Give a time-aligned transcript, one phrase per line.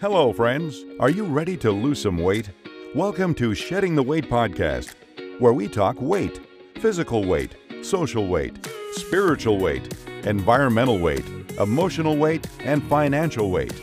[0.00, 0.84] Hello, friends.
[1.00, 2.50] Are you ready to lose some weight?
[2.94, 4.94] Welcome to Shedding the Weight podcast,
[5.38, 6.40] where we talk weight,
[6.80, 9.94] physical weight, social weight, spiritual weight,
[10.24, 11.24] environmental weight,
[11.58, 13.74] emotional weight, and financial weight.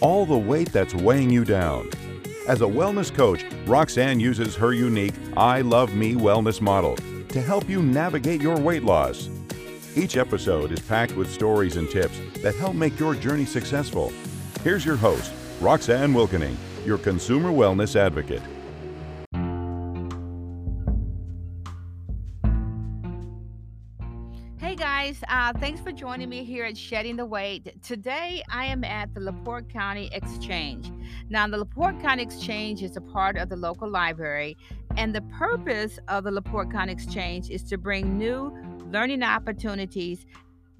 [0.00, 1.90] All the weight that's weighing you down.
[2.48, 6.96] As a wellness coach, Roxanne uses her unique I Love Me wellness model
[7.28, 9.28] to help you navigate your weight loss.
[9.94, 14.12] Each episode is packed with stories and tips that help make your journey successful.
[14.62, 18.42] Here's your host, Roxanne Wilkening, your consumer wellness advocate.
[24.58, 27.80] Hey guys, uh, thanks for joining me here at Shedding the Weight.
[27.82, 30.90] Today I am at the LaPorte County Exchange.
[31.28, 34.56] Now, the LaPorte County Exchange is a part of the local library,
[34.96, 38.52] and the purpose of the LaPorte County Exchange is to bring new
[38.90, 40.26] learning opportunities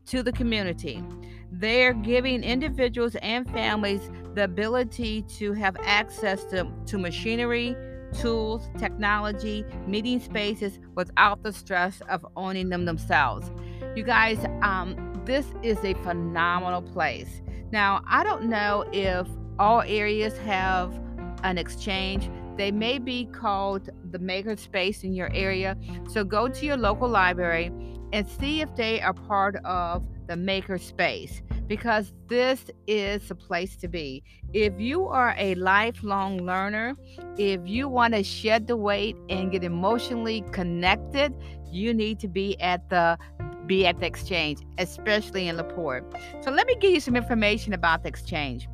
[0.07, 1.03] to the community.
[1.59, 7.75] They're giving individuals and families the ability to have access to, to machinery,
[8.13, 13.51] tools, technology, meeting spaces without the stress of owning them themselves.
[13.95, 17.41] You guys, um, this is a phenomenal place.
[17.73, 19.27] Now, I don't know if
[19.59, 20.93] all areas have
[21.43, 22.31] an exchange.
[22.59, 25.79] They may be called the maker space in your area.
[26.11, 27.73] So go to your local library
[28.13, 33.77] and see if they are part of the maker space because this is the place
[33.77, 34.23] to be.
[34.53, 36.95] If you are a lifelong learner,
[37.37, 41.35] if you want to shed the weight and get emotionally connected,
[41.71, 43.19] you need to be at the
[43.67, 46.05] be at the exchange, especially in Laporte.
[46.41, 48.69] So let me give you some information about the exchange.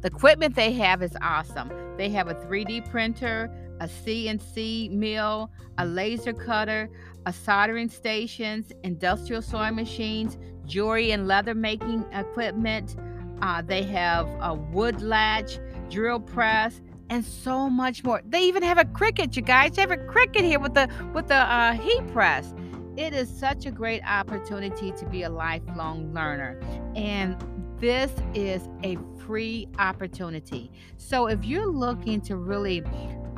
[0.00, 1.72] The equipment they have is awesome.
[1.96, 3.50] They have a 3D printer,
[3.80, 6.90] a CNC mill, a laser cutter,
[7.26, 12.96] a soldering stations, industrial sewing machines, jewelry and leather making equipment.
[13.42, 15.58] Uh, they have a wood latch,
[15.90, 18.20] drill press, and so much more.
[18.28, 19.72] They even have a Cricut, you guys.
[19.72, 22.52] They have a Cricut here with the with the uh, heat press.
[22.96, 26.60] It is such a great opportunity to be a lifelong learner,
[26.96, 27.36] and
[27.78, 30.72] this is a free opportunity.
[30.96, 32.80] So if you're looking to really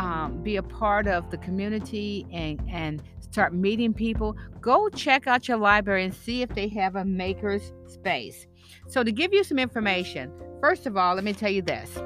[0.00, 5.46] um, be a part of the community and and start meeting people, go check out
[5.46, 8.48] your library and see if they have a maker's space.
[8.88, 11.96] So, to give you some information, first of all, let me tell you this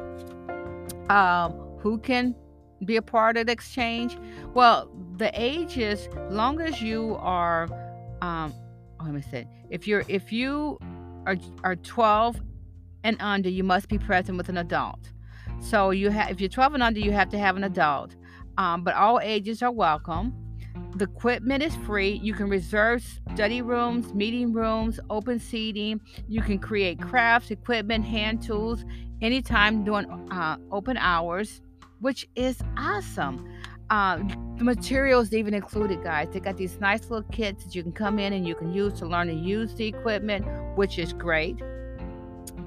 [1.09, 2.35] um, who can
[2.85, 4.19] be a part of the exchange?
[4.53, 7.69] Well, the age is long as you are,
[8.21, 8.53] um,
[9.01, 10.79] oh, let me say, if you're if you
[11.27, 12.41] are are 12
[13.05, 15.14] and under, you must be present with an adult.
[15.65, 18.17] So you have if you're 12 and under, you have to have an adult.
[18.59, 20.35] Um, but all ages are welcome.
[20.97, 22.21] The equipment is free.
[22.23, 23.03] You can reserve
[23.33, 26.01] study rooms, meeting rooms, open seating.
[26.29, 28.85] You can create crafts, equipment, hand tools
[29.23, 31.63] anytime during uh, open hours,
[32.01, 33.49] which is awesome.
[33.91, 34.19] Uh,
[34.57, 36.29] the materials even included, guys.
[36.31, 38.93] They got these nice little kits that you can come in and you can use
[38.95, 40.47] to learn to use the equipment,
[40.77, 41.57] which is great.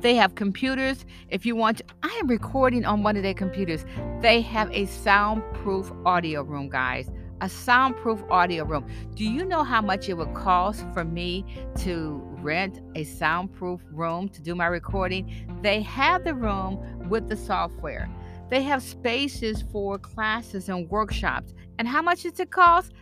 [0.02, 1.06] They have computers.
[1.30, 3.86] If you want, to, I am recording on one of their computers.
[4.22, 7.10] They have a soundproof audio room, guys
[7.42, 8.86] a soundproof audio room.
[9.16, 11.46] Do you know how much it would cost for me
[11.80, 15.48] to rent a soundproof room to do my recording?
[15.62, 18.10] They have the room with the software.
[18.50, 21.54] They have spaces for classes and workshops.
[21.80, 22.94] And how much does it cost?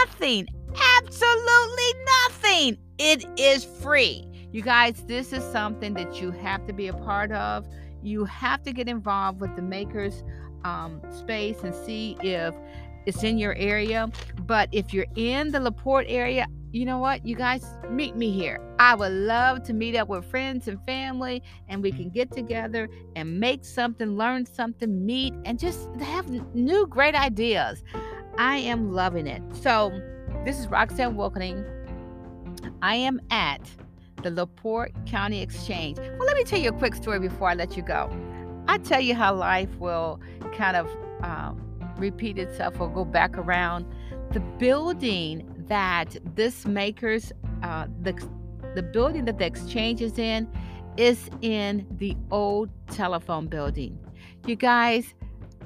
[0.00, 0.46] Nothing.
[0.98, 1.92] Absolutely
[2.26, 2.78] nothing.
[2.98, 4.26] It is free.
[4.52, 7.66] You guys, this is something that you have to be a part of.
[8.02, 10.22] You have to get involved with the makers
[10.64, 12.54] um, space and see if
[13.06, 14.10] it's in your area.
[14.46, 17.24] But if you're in the LaPorte area, you know what?
[17.24, 18.60] You guys meet me here.
[18.78, 22.90] I would love to meet up with friends and family and we can get together
[23.16, 27.82] and make something, learn something, meet, and just have new great ideas.
[28.36, 29.42] I am loving it.
[29.62, 29.90] So,
[30.44, 31.64] this is Roxanne Wilkening.
[32.82, 33.60] I am at
[34.22, 35.98] the LaPorte County Exchange.
[35.98, 38.10] Well, let me tell you a quick story before I let you go.
[38.68, 40.20] I tell you how life will
[40.56, 40.88] kind of
[41.22, 41.60] um,
[41.96, 43.86] repeat itself or go back around.
[44.30, 47.32] The building that this maker's,
[47.62, 48.14] uh, the,
[48.74, 50.48] the building that the exchange is in,
[50.96, 53.98] is in the old telephone building.
[54.46, 55.14] You guys,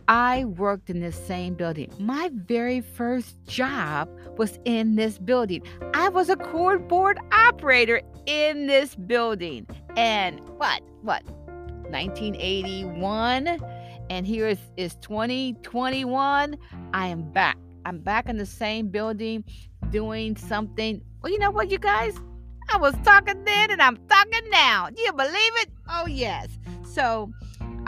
[0.08, 1.92] I worked in this same building.
[1.98, 5.62] My very first job was in this building.
[5.94, 9.66] I was a board operator in this building.
[9.96, 10.82] And what?
[11.02, 11.24] What?
[11.90, 13.60] 1981?
[14.10, 16.56] and here is, is 2021.
[16.92, 17.58] I am back.
[17.84, 19.44] I'm back in the same building
[19.90, 21.00] doing something.
[21.22, 22.16] Well, you know what, you guys?
[22.72, 24.90] I was talking then and I'm talking now.
[24.90, 25.70] Do you believe it?
[25.88, 26.48] Oh, yes.
[26.84, 27.30] So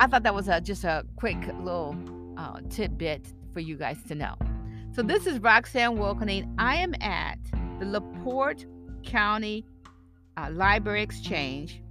[0.00, 1.96] I thought that was a, just a quick little
[2.36, 4.36] uh, tidbit for you guys to know.
[4.92, 6.54] So this is Roxanne Wilkening.
[6.56, 7.38] I am at
[7.80, 8.66] the LaPorte
[9.02, 9.64] County
[10.36, 11.82] uh, Library Exchange.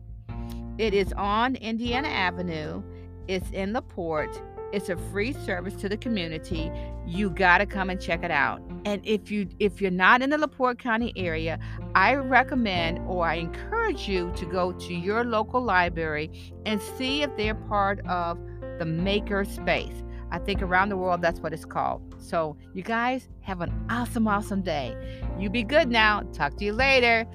[0.78, 2.82] It is on Indiana Avenue.
[3.28, 4.42] It's in LaPorte.
[4.72, 6.72] It's a free service to the community.
[7.06, 8.62] You got to come and check it out.
[8.86, 11.60] And if you if you're not in the LaPorte County area,
[11.96, 17.36] I recommend or I encourage you to go to your local library and see if
[17.38, 18.40] they're part of
[18.80, 20.04] the maker space.
[20.30, 22.16] I think around the world that's what it's called.
[22.20, 25.22] So, you guys have an awesome awesome day.
[25.40, 26.22] You be good now.
[26.34, 27.26] Talk to you later.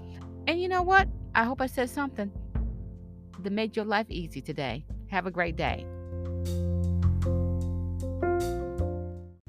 [0.47, 1.09] And you know what?
[1.35, 2.31] I hope I said something
[3.43, 4.85] that made your life easy today.
[5.09, 5.87] Have a great day.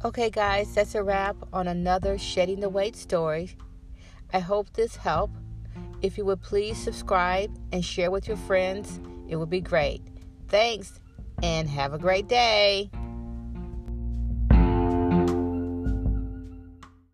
[0.06, 3.56] Okay, guys, that's a wrap on another Shedding the Weight story.
[4.34, 5.38] I hope this helped.
[6.02, 10.02] If you would please subscribe and share with your friends, it would be great.
[10.50, 11.00] Thanks
[11.42, 12.92] and have a great day.